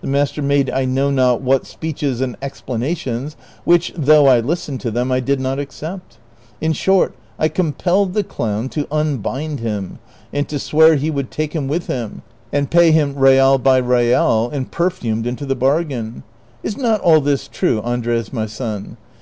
[0.00, 3.36] The master made I know not what speeches and explanations,
[3.66, 6.00] Avhich, though I listened to them, I did not acce})t.
[6.58, 9.98] In short, I compelled the clown to unbind him,
[10.32, 12.22] and to swear he would take him with him.
[12.50, 12.58] 264 DON QUIXOTE.
[12.58, 12.70] and
[13.14, 16.22] pay him real by real, and perfumed into the bargain.^
[16.62, 18.96] Is not all this true, Andres my son